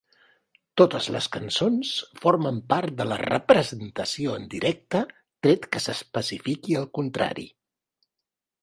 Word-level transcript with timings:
Totes 0.81 1.09
les 1.15 1.27
cançons 1.35 1.91
formen 2.23 2.57
part 2.73 2.95
de 3.03 3.07
la 3.11 3.19
representació 3.23 4.35
en 4.41 4.49
directe 4.57 5.03
tret 5.49 5.71
que 5.77 5.85
s'especifiqui 5.89 6.81
el 6.83 6.91
contrari. 7.01 7.49